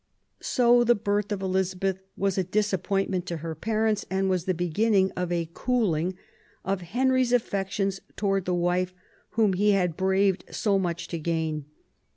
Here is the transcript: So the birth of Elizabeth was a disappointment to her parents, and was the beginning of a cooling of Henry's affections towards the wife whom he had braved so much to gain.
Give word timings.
So 0.41 0.83
the 0.83 0.95
birth 0.95 1.31
of 1.31 1.43
Elizabeth 1.43 1.99
was 2.17 2.35
a 2.35 2.43
disappointment 2.43 3.27
to 3.27 3.37
her 3.45 3.53
parents, 3.53 4.03
and 4.09 4.31
was 4.31 4.45
the 4.45 4.55
beginning 4.55 5.11
of 5.15 5.31
a 5.31 5.51
cooling 5.53 6.17
of 6.65 6.81
Henry's 6.81 7.31
affections 7.31 7.99
towards 8.15 8.47
the 8.47 8.55
wife 8.55 8.95
whom 9.37 9.53
he 9.53 9.73
had 9.73 9.95
braved 9.95 10.45
so 10.49 10.79
much 10.79 11.07
to 11.09 11.19
gain. 11.19 11.65